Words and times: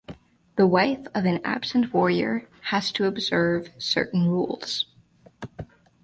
The 0.55 0.65
wife 0.65 1.05
of 1.13 1.25
an 1.25 1.39
absent 1.43 1.93
warrior 1.93 2.49
has 2.71 2.91
to 2.93 3.05
observe 3.05 3.69
certain 3.77 4.25
rules. 4.27 4.87